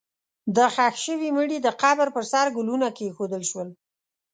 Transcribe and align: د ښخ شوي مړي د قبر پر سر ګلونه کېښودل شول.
د 0.55 0.57
ښخ 0.75 0.93
شوي 1.05 1.29
مړي 1.37 1.57
د 1.61 1.67
قبر 1.81 2.07
پر 2.15 2.23
سر 2.31 2.45
ګلونه 2.57 2.87
کېښودل 2.97 3.43
شول. 3.51 3.69